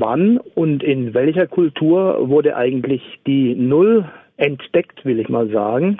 [0.00, 4.04] wann und in welcher Kultur wurde eigentlich die Null
[4.36, 5.98] entdeckt, will ich mal sagen.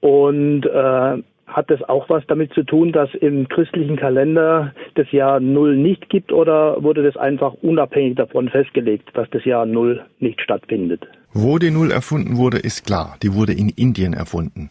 [0.00, 5.40] Und äh, hat das auch was damit zu tun, dass im christlichen Kalender das Jahr
[5.40, 10.40] Null nicht gibt oder wurde das einfach unabhängig davon festgelegt, dass das Jahr Null nicht
[10.40, 11.06] stattfindet?
[11.32, 13.16] Wo die Null erfunden wurde, ist klar.
[13.22, 14.70] Die wurde in Indien erfunden.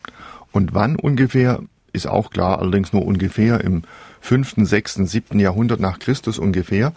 [0.51, 1.59] Und wann ungefähr,
[1.93, 3.83] ist auch klar, allerdings nur ungefähr im
[4.19, 6.93] fünften, sechsten, siebten Jahrhundert nach Christus ungefähr.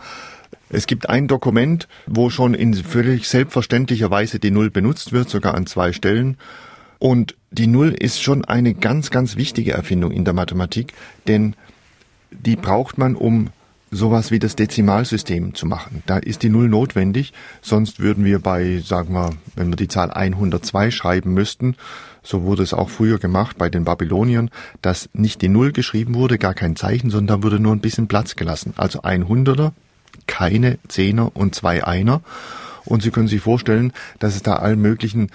[0.69, 5.55] Es gibt ein Dokument, wo schon in völlig selbstverständlicher Weise die Null benutzt wird, sogar
[5.55, 6.39] an zwei Stellen.
[6.99, 10.93] Und die Null ist schon eine ganz, ganz wichtige Erfindung in der Mathematik,
[11.27, 11.55] denn
[12.31, 13.51] die braucht man, um
[13.91, 16.03] sowas wie das Dezimalsystem zu machen.
[16.07, 20.11] Da ist die Null notwendig, sonst würden wir bei, sagen wir, wenn wir die Zahl
[20.11, 21.77] 102 schreiben müssten,
[22.23, 26.39] so wurde es auch früher gemacht bei den Babyloniern, dass nicht die Null geschrieben wurde,
[26.39, 28.73] gar kein Zeichen, sondern da wurde nur ein bisschen Platz gelassen.
[28.77, 29.73] Also 100er,
[30.33, 32.23] keine Zehner und zwei Einer.
[32.87, 35.29] Und Sie können sich vorstellen, dass es da allen möglichen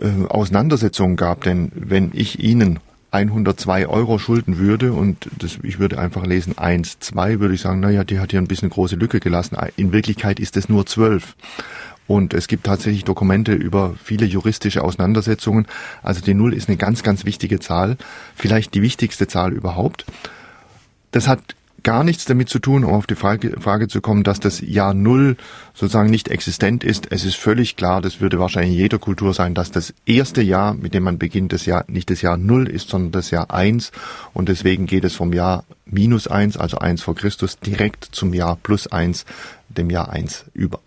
[0.00, 5.98] äh, Auseinandersetzungen gab, denn wenn ich Ihnen 102 Euro schulden würde und das, ich würde
[5.98, 9.20] einfach lesen 1, 2, würde ich sagen, naja, die hat hier ein bisschen große Lücke
[9.20, 9.58] gelassen.
[9.76, 11.36] In Wirklichkeit ist es nur 12.
[12.06, 15.66] Und es gibt tatsächlich Dokumente über viele juristische Auseinandersetzungen.
[16.02, 17.98] Also die Null ist eine ganz, ganz wichtige Zahl,
[18.34, 20.06] vielleicht die wichtigste Zahl überhaupt.
[21.10, 24.40] Das hat gar nichts damit zu tun, um auf die Frage, Frage, zu kommen, dass
[24.40, 25.36] das Jahr Null
[25.74, 27.10] sozusagen nicht existent ist.
[27.10, 30.74] Es ist völlig klar, das würde wahrscheinlich in jeder Kultur sein, dass das erste Jahr,
[30.74, 33.92] mit dem man beginnt, das Jahr nicht das Jahr Null ist, sondern das Jahr Eins.
[34.32, 38.56] Und deswegen geht es vom Jahr minus eins, also eins vor Christus, direkt zum Jahr
[38.62, 39.24] plus eins,
[39.68, 40.80] dem Jahr eins über.